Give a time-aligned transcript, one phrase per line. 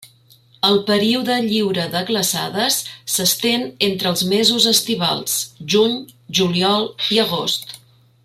[0.67, 2.77] El període lliure de glaçades
[3.15, 5.37] s'estén entre els mesos estivals:
[5.75, 5.95] juny,
[6.41, 7.77] juliol i agost.